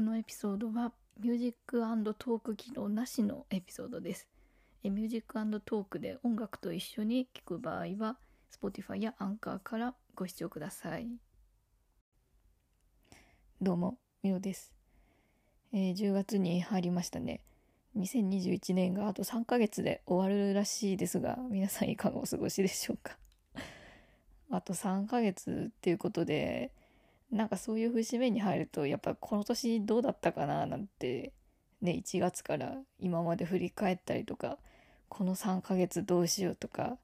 [0.00, 1.82] このエピソードはミュージック
[2.14, 4.28] トーク機能なしのエピソードです。
[4.82, 8.16] えミュージックトークで音楽と一緒に聴く場合は
[8.50, 11.06] Spotify やアンカーからご視聴ください。
[13.60, 14.72] どうもみおです、
[15.74, 17.42] えー、10月に入りましたね。
[17.98, 23.18] 2021年があと3ヶ月で終わるらしいですが皆さんいかがお過ごしでしょうか？
[24.48, 26.72] あと3ヶ月っていうことで
[27.30, 31.32] なんかそういう節目に入るとやっぱこの年どうだったかななんて
[31.80, 34.58] ね1月から今まで振り返ったりとか
[35.08, 36.98] この3ヶ月どうしようとか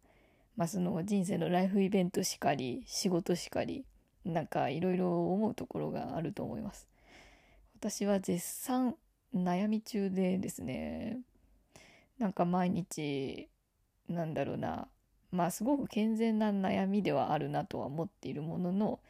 [0.57, 3.85] まあその人生のライフイベントしかり仕事しかり
[4.25, 6.89] なんかいろいろ思うところがあると思います。
[7.79, 8.97] 私は絶賛
[9.35, 11.19] 悩み中でですね
[12.19, 13.49] なんか毎日
[14.09, 14.89] なんだろうな
[15.31, 19.01] まあすごく健全な悩みではあるなとは思っているものの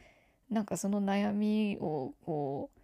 [0.49, 2.79] なんかその悩みをこう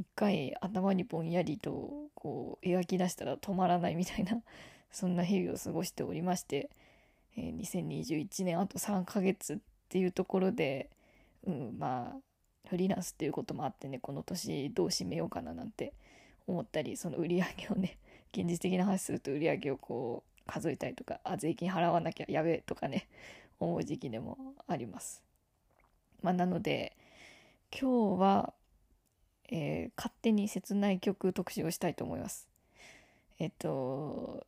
[0.00, 4.40] 一回頭にぼんやりとこう描き出したら止まらないみたいな
[4.90, 6.70] そんな日々を過ごしておりまして、
[7.36, 9.58] えー、2021年あと3ヶ月っ
[9.88, 10.88] ていうところで、
[11.44, 15.92] うん、まあフリーランスっていうこともあってねこの年どう締めようかななんて
[16.46, 17.98] 思ったりその売り上げをね
[18.32, 23.08] 現実的な話すると売り上げをこう数えたりとかあ税金払わなきゃやべえとかね
[23.58, 25.22] 思う時期でもあります。
[26.22, 26.96] まあ、なので
[27.78, 28.52] 今日は、
[29.48, 32.48] えー、勝手に切ない曲特集をしたいと思います。
[33.38, 34.46] えっと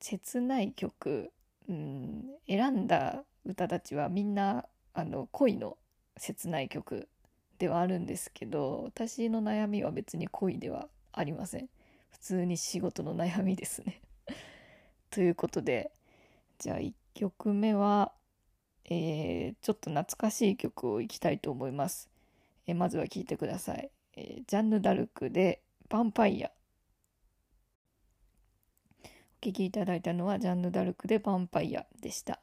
[0.00, 1.32] 切ない曲、
[1.68, 5.78] うん、選んだ歌たちはみんなあの恋の
[6.16, 7.08] 切ない曲
[7.58, 11.68] ではあるんですけど私の悩みは別に恋ではありません
[12.10, 14.02] 普通に仕事の悩みですね
[15.10, 15.90] ということで
[16.58, 18.12] じゃあ1曲目は
[18.88, 22.08] えー、ちょっと懐かしい曲をいきたいと思います。
[22.66, 23.90] え、まずは聴いてください。
[24.16, 26.50] えー、ジャンヌ・ダルクでヴァンパイア。
[29.02, 32.40] お聴きいただいたのはジャンヌ・ダルクでヴァンパイアでした。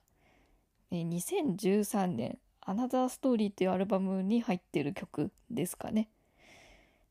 [0.91, 6.09] えー、2013年、アナザーストーリーっていうアルバムに入ってる曲ですかね。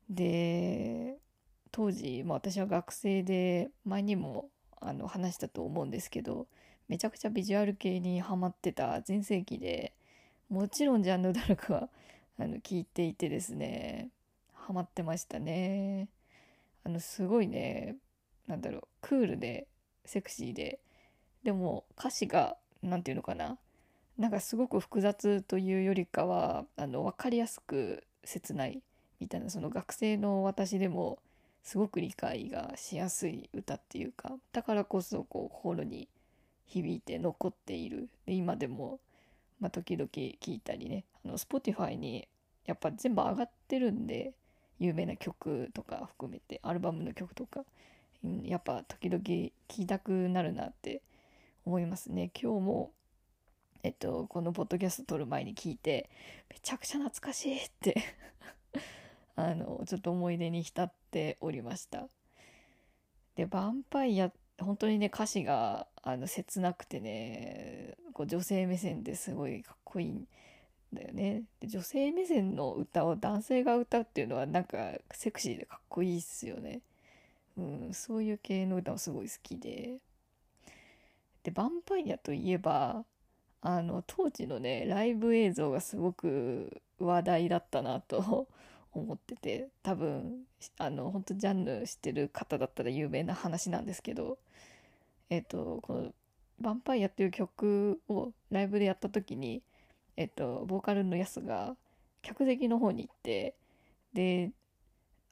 [0.09, 1.17] で、
[1.71, 4.49] 当時、まあ、私は学生で前にも
[4.79, 6.47] あの話したと思うんですけど、
[6.87, 9.93] めちゃくちゃビジュアル系にハマってた全盛期で
[10.49, 11.89] もちろんジャンヌ・ダルクは
[12.39, 14.09] あの聞いていてですね
[14.53, 16.07] ハマってましたね。
[16.83, 17.95] あのすごいね
[18.47, 19.67] なんだろうクールで
[20.05, 20.79] セクシーで
[21.43, 23.57] でも歌詞が何て言うのかな
[24.17, 28.81] なんかすごく複雑というよりかはあの分かりやすく切ない
[29.19, 31.19] みたいなその学生の私でも
[31.63, 36.09] すごく理解がしやすい歌っていうかだからこそこう心に
[36.73, 38.09] 響いて残っている。
[38.25, 38.99] で今でも、
[39.63, 41.05] まあ、時々聞いたりね。
[41.23, 42.27] あの Spotify に
[42.65, 44.33] やっぱ全部上がってるんで
[44.77, 47.63] 有名な曲とか含めてアルバムの曲とか、
[48.43, 51.01] やっぱ時々聴きたくなるなって
[51.65, 52.29] 思いますね。
[52.33, 52.91] 今日も
[53.83, 56.09] えっとこのポッドキャスト撮る前に聞いて
[56.49, 58.03] めちゃくちゃ懐かしいって
[59.37, 62.09] あのちょっと思い出に浸っておりました。
[63.37, 70.27] でヴァンパイア本当にね歌詞があの切なくてねこう女性目線ですごいかっこいいん
[70.93, 71.43] だよね。
[71.59, 74.77] で女性目線の歌を男性が歌うっていうのはなんか
[75.11, 76.81] セクシーでかっこいいっすよね、
[77.57, 79.97] うん、そういう系の歌もすごい好きで。
[81.43, 83.03] でヴァンパイアといえば
[83.61, 88.47] あの当時のねライブ映像がすごく話題だったなと
[88.93, 90.43] 思ってて多分
[90.77, 94.37] あの本当ジャンル知ってる方だったら有名な話なんですけど
[95.29, 96.01] えっ、とこの
[96.61, 99.63] 「ヴァンパイア」っていう曲をライブでやった時に
[100.15, 101.75] えっ、とボーカルのヤスが
[102.21, 103.55] 客席の方に行って
[104.13, 104.51] で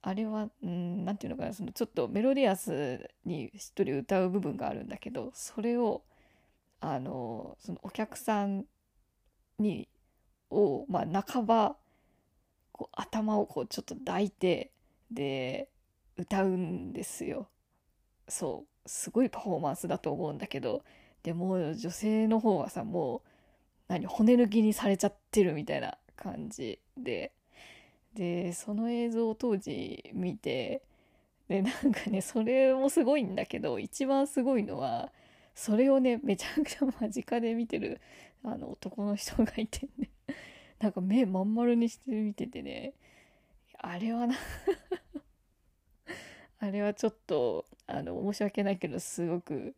[0.02, 6.02] あれは何て言うのかなそのちょっとメロディアスに一人歌う部分があるんだけどそれを
[6.80, 8.66] あのそのお客さん
[9.60, 9.88] に
[10.50, 11.76] を、まあ、半ば
[12.72, 14.72] こう頭をこうちょっと抱いて
[15.12, 15.70] で
[16.18, 17.48] 歌うんですよ。
[18.28, 20.84] そうすごいパフォーマンスだと思うんだけど
[21.24, 23.22] でも女性の方はさもう
[23.90, 27.34] 何骨抜きにされちゃってるみたいな感じで
[28.14, 30.84] でその映像を当時見て
[31.50, 35.12] でなんかねそれもすごいんだけど一番すごいのは
[35.56, 38.00] それをねめちゃくちゃ間近で見てる
[38.44, 40.11] あの男の人がいてね
[40.82, 42.94] なんか目まん丸にして見ててね。
[43.78, 44.36] あれはな。
[46.60, 49.76] あれはちょっとあの申し訳ないけどすごく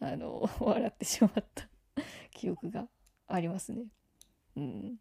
[0.00, 1.68] あの 笑ってしまった。
[2.32, 2.88] 記憶が
[3.26, 3.84] ありますね。
[4.56, 4.98] うん。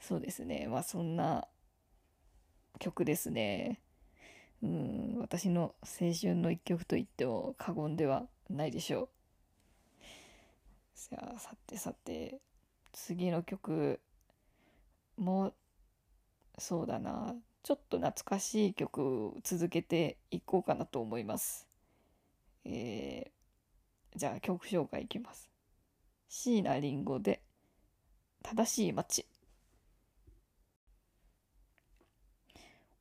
[0.00, 0.66] そうですね。
[0.66, 1.46] まあそんな
[2.80, 3.80] 曲ですね。
[4.62, 9.08] うん、私の青春の一曲と言っても過言ではないでしょう。
[10.94, 12.40] さあ、さてさて、
[12.92, 14.00] 次の曲
[15.16, 15.52] も、
[16.58, 21.68] そうだな、ちょっと懐かしい曲を続けていこうかなと思います。
[22.64, 25.48] えー、じゃあ曲紹介いきます。
[26.28, 27.42] 椎名林檎で
[28.42, 29.26] 正しい街。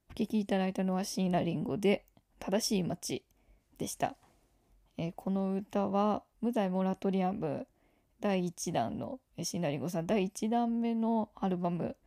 [0.09, 2.05] お聴きいただいたのは椎名林檎で
[2.39, 3.23] 正しい街
[3.77, 4.15] でした。
[4.97, 7.67] えー、この歌は無罪モラトリアム
[8.21, 11.97] 第1弾の椎名林檎さん第1弾目のアルバム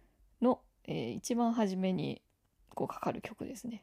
[0.40, 2.22] の、えー、一番初めに
[2.70, 3.82] こうかかる曲ですね。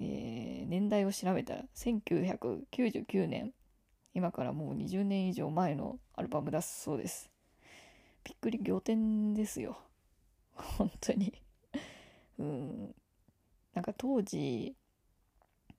[0.00, 3.52] えー、年代を調べたら1999年
[4.12, 7.30] 今からもう20年以上前のアルバムだそうです。
[8.24, 9.78] びっくり仰天ですよ。
[10.52, 11.32] 本当に。
[12.38, 12.94] うん。
[13.72, 14.74] なんか当時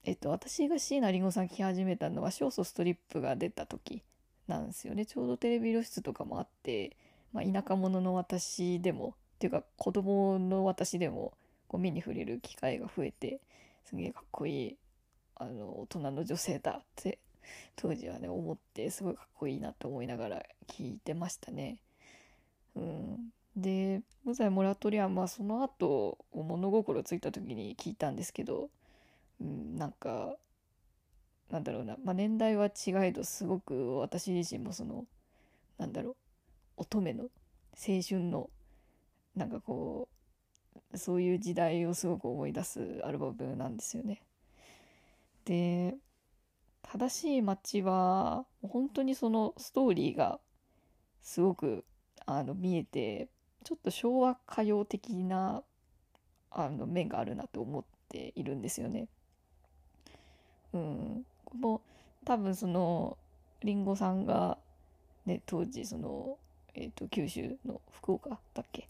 [0.02, 4.02] えっと私が椎名林檎さん聴き始めたのは勝訴ストリップが出た時
[4.50, 4.94] なんですよ。
[4.94, 6.96] ねちょうどテレビ露出とかもあって、
[7.32, 11.32] まあ、田舎者の私でもっていうか子供の私でも
[11.68, 13.40] こう目に触れる機会が増えて
[13.84, 14.76] すげえかっこいい
[15.36, 17.18] あの大人の女性だって
[17.76, 21.78] 当時はね思ってすごいかっこいいなと思いながら聞いてましたね。
[22.76, 28.68] うん、で「無罪モラトリアム」はその後物心ついた時に聞いたんですけど、
[29.40, 30.36] うん、なんか
[31.50, 35.04] なんだろうな、まあ、年代は違えどすごく私自身もその
[35.78, 36.16] なんだろう
[36.76, 38.50] 乙女の青春の
[39.34, 40.08] なんかこ
[40.92, 44.22] うそういう時代をすごく思い出すアルバムなんですよね。
[45.44, 45.96] で
[46.82, 50.40] 正しい街は本当にそのストーリーが
[51.22, 51.84] すごく
[52.26, 53.28] あの見えて
[53.64, 55.62] ちょっと昭和歌謡的な
[56.50, 59.08] あの面があるなと思っているんですよね。
[60.72, 61.80] うん、この
[62.24, 63.18] 多分その
[63.62, 64.58] りんごさんが、
[65.26, 66.38] ね、当時その、
[66.74, 68.88] えーと九州の福岡だっけ？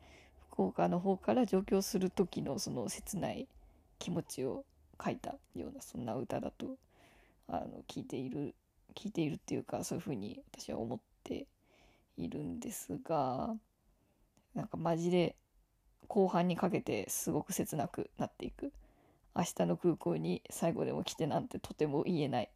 [0.52, 3.48] 福岡の方から上京する時のその切ない
[3.98, 4.64] 気持ちを
[5.02, 6.76] 書いたようなそんな歌だと
[7.48, 8.54] あの聞いている
[8.94, 11.46] 聞いているっていうかそういうふうに私は思って
[12.16, 13.54] いるんですが
[14.54, 15.36] なんかマジで
[16.08, 18.72] 後半にかけてすごく切なくなっていく
[19.36, 22.50] 明日の空港に最後でも来てなんてとても言えない。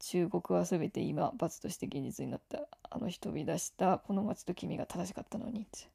[0.00, 2.60] 中国は全て今罰として現実になった。
[2.90, 3.98] あの人び出した。
[3.98, 5.62] この街と君が正しかったのに。
[5.62, 5.88] って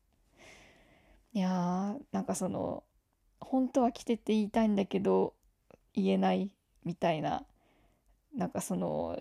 [1.33, 2.83] いやーなんかその
[3.39, 5.33] 本当は来てって言いたいんだけど
[5.93, 6.51] 言えない
[6.83, 7.45] みたいな。
[8.35, 9.17] なんかその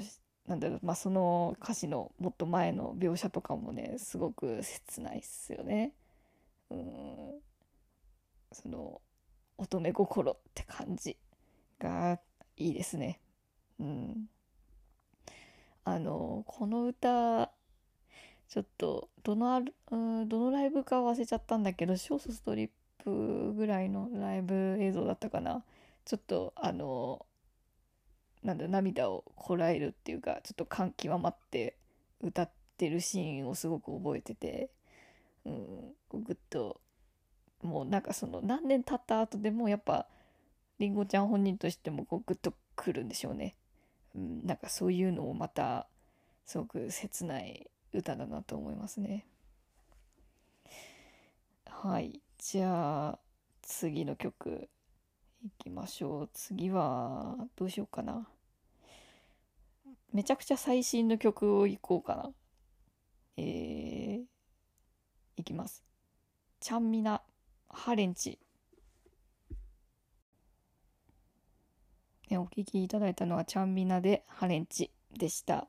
[0.47, 5.93] なんだろうまあその歌詞のもっと前の描写とかもねすごく切ないっすよね。
[6.71, 7.41] うん。
[8.53, 9.00] その
[9.59, 11.17] 乙女心って感じ
[11.79, 12.19] が
[12.57, 13.21] いいですね。
[13.81, 14.29] うん、
[15.85, 17.51] あのこの歌
[18.49, 22.71] ちょっとどのあるうんどのライブか忘れちゃったんだけどショートストリッ
[23.05, 25.63] プぐらいのライブ映像だったかな
[26.05, 27.27] ちょっとあの
[28.43, 31.77] なんだ涙をこらえるっていうかちょっと感極まって
[32.23, 34.71] 歌ってるシーンをすごく覚えてて、
[35.45, 36.81] うん、ぐっと
[37.62, 40.07] もうなんかその何年経った後でもやっぱ
[40.79, 43.57] りんごちゃん本人としてもこうグッとくるんでしょうね。
[44.15, 45.87] うん、なんかそういうのをまた
[46.47, 49.27] すごく切ない歌だなと思いますね。
[51.67, 52.21] はい。
[52.38, 53.19] じゃあ、
[53.62, 54.69] 次の曲
[55.45, 56.31] いきましょう。
[56.33, 58.27] 次は、どうしようかな。
[60.12, 62.31] めちゃくちゃ最新の曲をいこうかな。
[63.37, 64.21] えー、
[65.37, 65.85] いきます。
[66.61, 67.23] ちゃんみな、
[67.71, 68.39] ハレンチ。
[72.31, 75.67] お聴きいただいたのはちゃんみなでハレンチでした。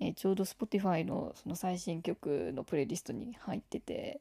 [0.00, 4.20] え、ちょうど Spotify のその最新曲のプレイリストに入ってて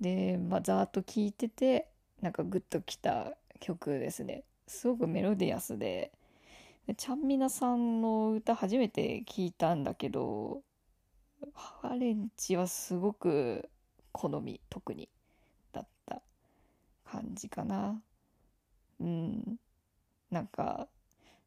[0.00, 1.88] で、まあ、ざーっと聴いてて
[2.20, 6.12] なんかグッときた曲ですねすごくメロディアスで
[6.96, 10.60] ちゃんみなさんの歌初めて聞いたんだけど
[11.54, 13.68] ハレンチはすごく
[14.12, 15.08] 好み特に
[17.12, 18.00] 感じかな。
[19.00, 19.56] うん。
[20.30, 20.88] なんか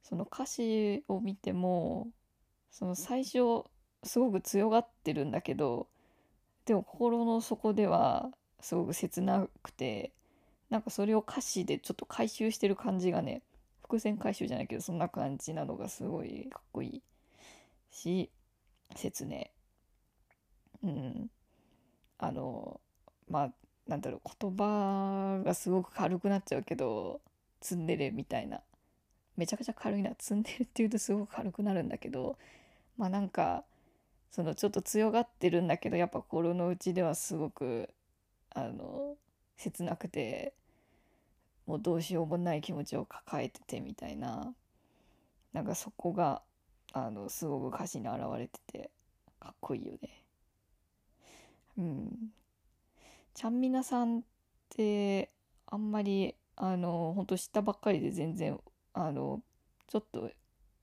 [0.04, 2.08] その歌詞を見ても
[2.70, 3.64] その最初
[4.04, 5.88] すごく強がってるんだけど
[6.66, 8.30] でも心の底では
[8.60, 10.14] すごく切なくて
[10.70, 13.42] なんかそれを歌詞でちょっと回収してる感じがね
[13.82, 17.02] 伏線回収じゃないけどそんな感じなのがすごいかっこいい
[17.90, 18.30] し
[18.96, 19.48] 説明
[20.84, 21.30] うん。
[22.20, 22.80] あの
[23.28, 23.54] まあ
[23.88, 27.22] なんだろう言葉がすごく軽くなっちゃうけど
[27.62, 28.62] ツンデレみたいな
[29.38, 32.38] めちゃくちゃ軽いなツンデレっていうとすごく軽くなるんだけど
[32.98, 33.64] まあなんか
[34.32, 37.90] そのちょっと強がってるんだけどやっぱ心の内ではすごく
[38.52, 39.16] あの
[39.58, 40.54] 切なくて
[41.68, 44.54] もうどうしようもない気持ちを抱えててみたいな
[45.54, 46.42] なんかそこが
[46.94, 48.90] あのすごく歌詞に表れてて
[49.40, 50.10] かっこいいよね。
[51.78, 52.10] うん。
[53.36, 54.22] ちゃんみなさんっ
[54.70, 55.30] て
[55.68, 58.60] あんまりあの本当知ったばっかりで全然
[58.94, 59.42] あの
[59.88, 60.32] ちょっと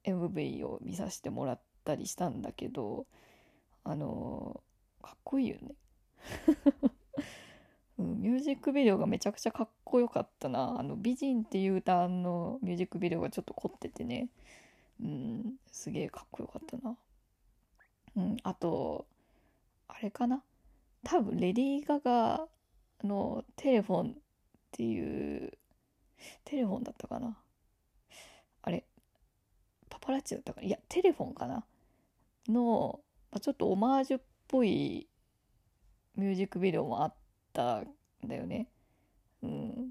[0.05, 3.07] MV を見させてもらったりしたんだけど
[3.85, 4.63] あの
[5.01, 5.75] かっこいいよね。
[7.99, 10.79] うん、ミュージックビデオがめちゃくちゃかっこよかったな。
[10.79, 14.29] あの美人っていう歌のミュージックビデオがちょっと凝っててね。
[15.01, 16.97] うん、すげえかっこよかったな。
[18.17, 19.07] うん、あと、
[19.89, 20.43] あれかな？
[21.05, 22.47] 多分レディー・ガガ
[23.05, 24.15] のテレフォンっ
[24.71, 25.53] ていう
[26.45, 27.37] テレフォンだったかな。
[28.63, 28.85] あれ
[29.89, 30.67] パパラッチだったかな。
[30.67, 31.65] いやテレフォンかな。
[32.49, 35.09] の、まあ、ちょっとオマージュっぽい
[36.17, 37.15] ミュージックビデオもあっ
[37.53, 37.87] たん
[38.25, 38.69] だよね。
[39.43, 39.91] うん。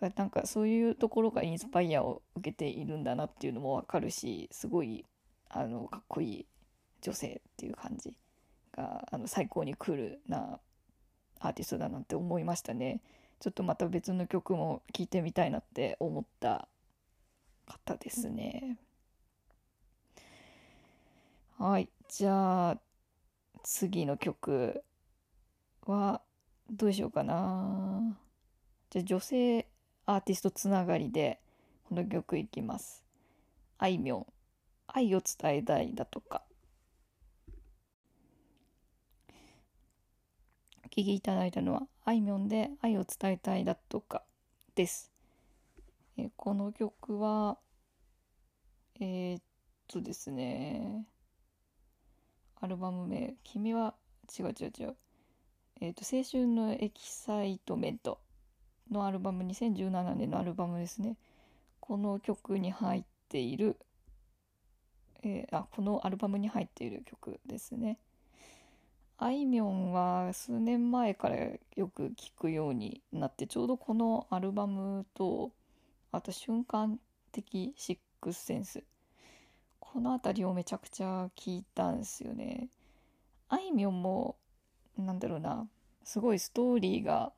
[0.00, 5.04] だからなんかそういうところがインスパイアを受けているんだなっていうのもわかるしすごい
[5.48, 6.46] あのかっこいい
[7.00, 8.16] 女性っていう感じ。
[8.74, 10.58] があの最高にクールな
[11.40, 13.00] アーティストだなって思いましたね。
[13.40, 16.68] ちょっとまた別の曲も聴いてみたいなって思った
[17.66, 18.78] 方ですね。
[21.58, 21.88] はい。
[22.08, 22.78] じゃあ
[23.62, 24.82] 次の曲
[25.86, 26.20] は
[26.70, 28.18] どうしようかな。
[28.90, 29.66] じゃあ女性
[30.06, 31.40] アーティストつながりで
[31.88, 33.04] この曲いきます。
[33.78, 34.26] あいみょん。
[34.86, 36.42] 愛を伝えたいだとか。
[40.96, 44.22] 聴きいただいたのはあいみょんで愛を伝えたいだとか
[44.76, 45.10] です。
[46.16, 47.58] えこの曲は
[49.00, 49.42] えー、っ
[49.88, 51.04] とですね
[52.60, 53.96] アルバム名「君は
[54.38, 54.96] 違う違う違う」
[55.82, 58.20] えー、っと青春のエキサイトメント
[58.88, 61.16] のアルバム2017年のアルバムですね。
[61.80, 63.80] この曲に入っている、
[65.24, 67.98] えー、あこのアルバムに入っている曲ですね。
[69.24, 71.36] あいみょんは数年前から
[71.76, 75.50] よく聞くようになってちょうどこのアルバムと
[76.12, 77.00] あと瞬間
[77.32, 78.84] 的シックスセンス。
[79.80, 82.68] この辺りをめちゃくちゃ聞いたんですよね。
[83.48, 84.36] あいみょんも
[84.98, 85.66] なんだろうな
[86.04, 87.32] すごいストーリーが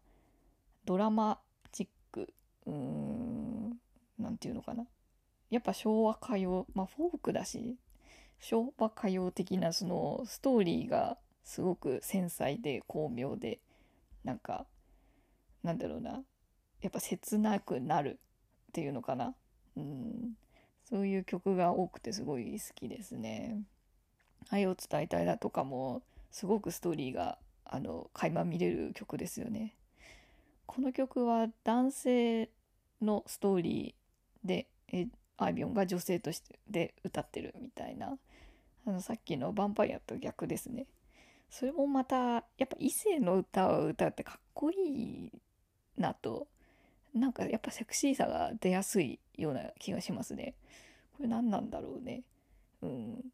[0.86, 1.38] ドラマ
[1.70, 2.34] チック。
[2.66, 3.78] うーん
[4.18, 4.84] なんていうのかな。
[5.50, 7.76] やっぱ昭和歌謡まあフォークだし
[8.40, 11.16] 昭和歌謡的なそのストーリーが
[11.46, 13.60] すごく繊細で巧妙で
[14.24, 14.66] なんか
[15.62, 16.22] なんだろうな
[16.82, 18.18] やっぱ切なくなる
[18.68, 19.34] っていうのかな
[19.76, 20.36] うん
[20.84, 23.60] そういう曲が多くてすごい好きですね。
[24.50, 29.74] 愛を伝えたいだとかもすごくストーリーがあの垣間見れる曲ですよね。
[30.66, 32.50] この曲は男性
[33.02, 38.16] のストーリーでえあいみょんが女性としてで歌ってるみたいな
[38.86, 40.86] あのさっきの「ヴァンパイア」と逆ですね。
[41.50, 45.32] それもまたやっぱ異性の歌を歌うってかっこいい
[45.96, 46.46] なと
[47.14, 50.54] なんかやっぱセクシーさが出やすいような気がしますね。
[51.16, 52.22] これ何なんだろうね。
[52.82, 53.24] うん。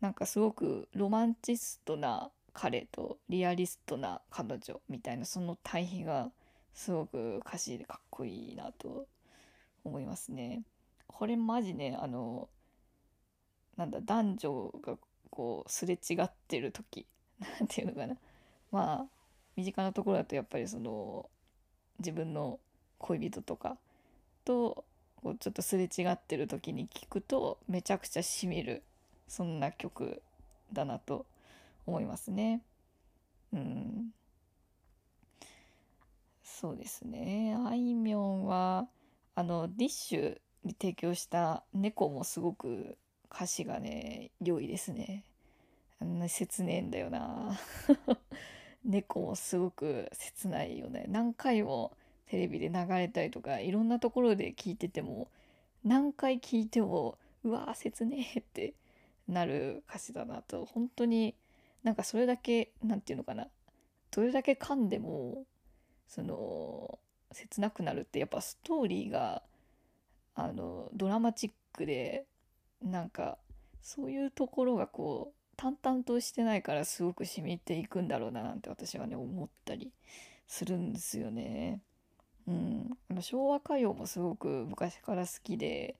[0.00, 6.30] なんかすごくロマンチストな彼とリアリストな彼女みたいなその対比が
[6.74, 9.06] すごく歌詞でかっこいいなと
[9.84, 10.62] 思いますね。
[11.06, 12.50] これマジねあの
[13.78, 14.98] なんだ男女が
[15.36, 17.04] こうすれ違ってる時
[17.60, 18.16] なんていうのかな。
[18.72, 19.06] まあ
[19.54, 21.28] 身近なところだとやっぱりその
[21.98, 22.58] 自分の
[22.98, 23.76] 恋人とか
[24.46, 24.84] と
[25.22, 28.82] こうちょっとすれ違ってる時に聞くとめちゃくちゃしみる
[29.28, 30.22] そんな曲
[30.72, 31.26] だなと
[31.86, 32.62] 思いますね。
[33.52, 34.10] うん。
[36.42, 37.54] そうですね。
[37.66, 38.88] あいみょんは
[39.34, 42.96] あのディッシュに提供した「猫」もすごく
[43.36, 45.22] 歌詞がね良いですね。
[46.00, 47.60] あんな切ねえんだよな。
[48.82, 51.04] 猫もすごく切ないよね。
[51.08, 51.94] 何回も
[52.28, 55.28] テレビで流れたりとかいろんなところで聞いてても
[55.84, 58.72] 何回聞いてもうわー切ねえって
[59.28, 60.64] なる歌詞だなと。
[60.64, 61.34] 本当に
[61.82, 63.50] なんかそれだけ何て言うのかな。
[64.12, 65.44] どれだけ噛んでも
[66.08, 66.98] その
[67.32, 69.42] 切なくなるってやっぱストーリーが
[70.34, 72.24] あのドラマチックで
[72.90, 73.38] なんか
[73.82, 79.92] そういうところがこう淡々としてないからすごく染みていくんだろうななんて私はね思ったり
[80.46, 81.80] するんですよね。
[82.46, 85.96] うん、あの昭和歌謡もすごく昔から好きで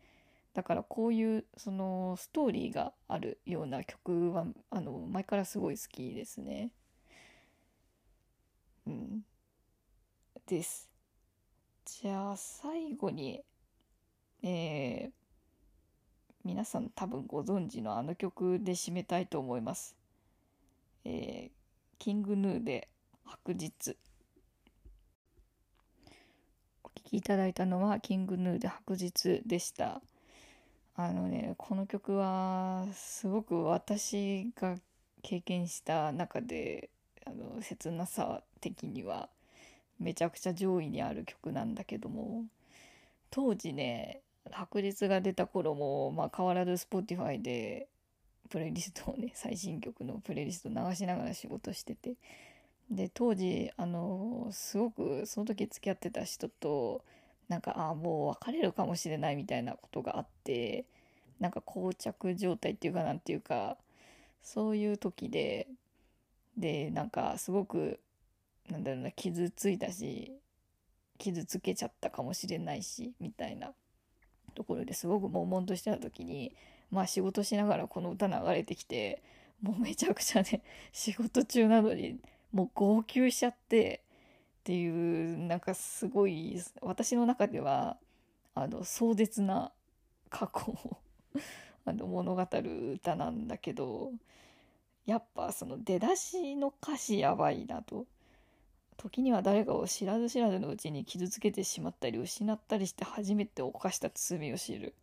[0.54, 6.70] だからこういうそのストーリーがあるような曲はあの前からすごい好きですね。
[8.86, 9.22] うん、
[10.46, 10.88] です。
[11.84, 13.42] じゃあ最後に、
[14.42, 15.25] えー、
[16.46, 19.96] 皆さん多分ご存知のあの曲で締めたいと思います。
[21.04, 21.50] えー、
[21.98, 22.88] キングヌーで
[23.24, 23.96] 白日。
[26.84, 30.00] お聴きいただいたのはキングヌーで白日でした。
[30.94, 34.76] あのね、この曲はすごく私が
[35.22, 36.90] 経験した中で
[37.26, 39.28] あの切なさ的には
[39.98, 42.44] めちゃくちゃ上位にある曲なんだけども
[43.30, 44.20] 当時ね
[44.52, 47.88] 白日が出た頃も、まあ、変わらず Spotify で
[48.48, 52.14] プレイリストをね最新曲のプレイリスト流しながら仕事してて。
[52.90, 57.02] で当時あのすごくその時付き合ってた人と
[57.48, 60.84] なんかああもう別れるかもしれないみたいなことがあって
[61.40, 63.76] なんか膠着状態っていうかなんていうか
[64.42, 65.66] そういう時で
[66.56, 67.98] でなんかすごく
[68.70, 70.32] なんだろうな傷ついたし
[71.18, 73.72] 傷つけちゃったかもしれないしみたいな。
[74.56, 76.52] ところですごく悶々としてた時に
[76.90, 79.22] まあ仕事しながらこの歌流れてきて
[79.62, 82.18] もうめちゃくちゃね 仕事中なのに
[82.52, 84.02] もう号泣しちゃって
[84.60, 87.98] っていうなんかすごい私の中では
[88.54, 89.70] あの壮絶な
[90.30, 90.96] 過去を
[91.84, 94.12] あの物語る歌なんだけど
[95.04, 98.06] やっぱその出だしの歌詞やばいなと。
[98.96, 104.94] 時には誰かを知らず知らずのうちに傷つけてしまったり失ったりして初めて犯した罪を知る。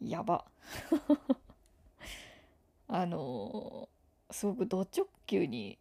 [0.00, 0.44] やば。
[2.88, 5.78] あのー、すごくド直球に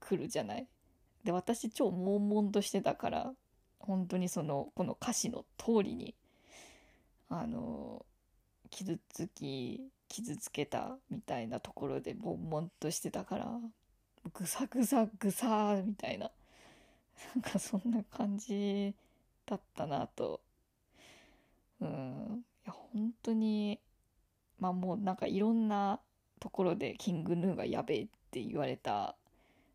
[0.00, 0.66] 来るじゃない。
[1.24, 3.34] で私超悶々としてたから
[3.78, 6.14] 本当にそのこの歌詞の通りに
[7.28, 13.60] あのー、傷つき傷つけたみたいなところで悶々としてたから
[14.28, 16.30] ぐさぐさぐさみたいな。
[17.34, 18.94] なんかそんな感じ
[19.46, 20.40] だったなと。
[21.80, 22.44] うん。
[22.64, 23.80] いや本当に
[24.58, 26.00] まあもうなんかいろんな
[26.38, 29.16] ところでキングヌーがやべえって言われた。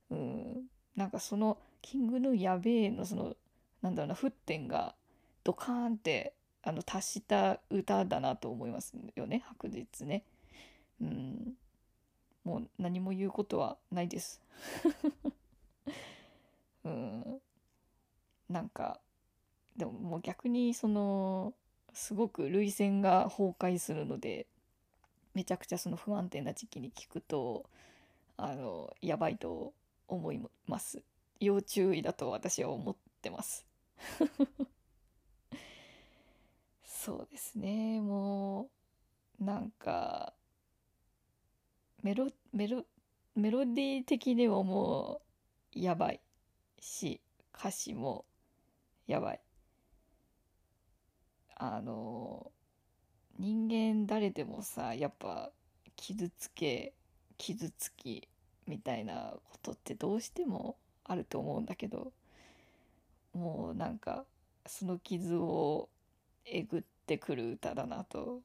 [0.09, 0.63] うん。
[0.95, 3.35] なんかそのキングヌーやべえのその
[3.81, 4.95] なんだろうな沸点が
[5.43, 10.23] ドカーンってあの達した歌だなと思いますよね白日ね。
[11.01, 11.53] うん。
[12.45, 14.41] もう何も言うことはないです。
[16.85, 17.41] うん。
[18.47, 19.01] なんか
[19.75, 21.53] でももう逆にその
[21.93, 24.45] すごく涙腺が崩壊するので
[25.33, 27.65] めちゃくちゃその不安定な時期に聞くと
[28.37, 29.73] あのやばいと
[30.07, 31.03] 思います。
[31.39, 33.65] 要注意だと私は思ってます。
[36.85, 37.99] そうですね。
[38.01, 38.69] も
[39.41, 40.34] うなんか
[42.05, 42.85] メロメロ
[43.35, 45.21] メロディー的にもも
[45.75, 46.21] うやばい
[46.79, 47.19] し
[47.57, 48.25] 歌詞も
[49.07, 49.41] やばい
[51.55, 52.51] あの
[53.39, 55.51] 人間誰でもさやっぱ
[55.95, 56.93] 傷つけ
[57.39, 58.27] 傷つき
[58.67, 62.13] みたいなことってどうしてもあると思うんだけど
[63.33, 64.25] もうなんか
[64.67, 65.89] その傷を
[66.45, 68.41] えぐってくる歌だなと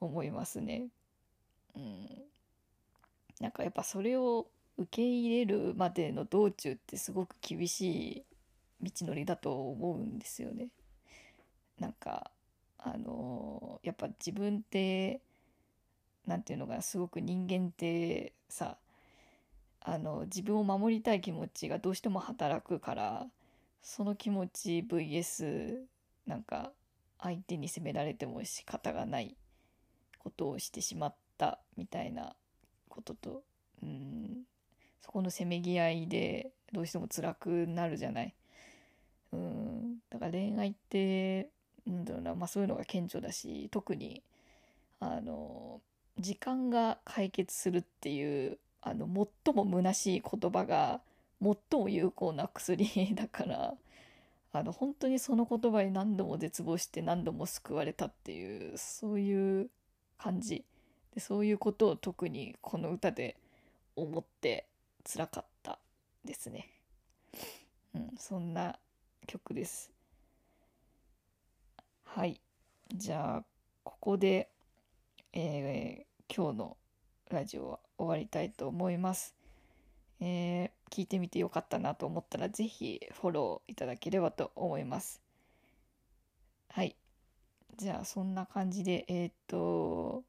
[0.00, 0.88] 思いますね。
[1.76, 2.29] うん
[3.40, 8.24] なんかやっぱそれを受け入れるまでの道中ってすごく厳し
[8.82, 10.68] い道のりだと思うんですよね。
[11.78, 12.30] なんか
[12.78, 15.20] あのやっぱ自分って
[16.26, 18.76] 何て言うのかなすごく人間ってさ
[19.80, 23.26] あの自分を守りたい気持ちがどうしても働くから
[23.82, 25.80] その気持ち VS
[26.26, 26.72] なんか
[27.18, 29.36] 相手に責められても仕方がない
[30.18, 32.34] ことをしてしまったみたいな
[32.90, 33.42] ことと
[33.82, 34.42] うん
[35.00, 38.34] そこのせめぎ合いでどうしても辛くなるじゃない？
[39.32, 41.48] うんだから恋愛って
[41.86, 44.22] なんだろうな、まあ、そういうのが顕著だし特に
[45.00, 45.80] あの
[46.18, 49.06] 時間が解決するっていうあの
[49.44, 51.00] 最も虚しい言葉が
[51.42, 53.74] 最も有効な薬 だから
[54.52, 59.70] あの本当にその言葉に何度も絶望して何度も救われたっていうそういう
[60.18, 60.64] 感じ
[61.14, 63.36] でそういうことを特にこの歌で
[63.96, 64.66] 思って
[65.04, 65.78] つらかった
[66.24, 66.68] ですね。
[67.94, 68.78] うん、そんな
[69.26, 69.90] 曲です。
[72.04, 72.40] はい。
[72.94, 73.44] じゃあ、
[73.84, 74.48] ここで、
[75.32, 76.76] えー、今日の
[77.30, 79.34] ラジオは終わりたいと思います。
[80.20, 85.20] えー、聞いてみてよかったなと思ったら是非フォローいただければと思います。
[86.68, 86.96] はい。
[87.76, 90.24] じゃあそんな感じで、えっ、と、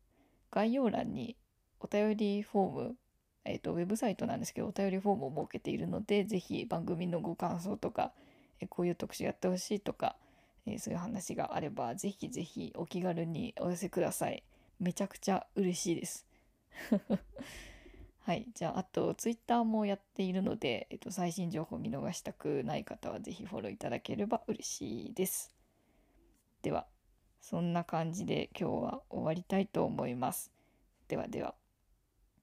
[0.51, 1.37] 概要欄に
[1.79, 2.95] お便りフォーム、
[3.43, 8.13] えっ、と、ウェブサイトなんですけど、お便りフォームを設けているので、是非番組のご感想とか、
[8.59, 10.15] えこういう特集やってほしいとか、
[10.67, 14.43] えそういう話があれば、ぜひぜひお気軽にお寄せください。
[14.79, 16.27] めちゃくちゃ嬉しいです。
[18.23, 18.47] はい。
[18.53, 25.51] じゃあ、あと、ツイッターもやっているので、えっと、最新情報見逃したくない方は、ぜひフォローいただければ嬉しいです。
[26.61, 26.85] では、
[27.41, 30.51] そんな感じで今日は終わりたいと思います。
[31.07, 31.60] ではでは。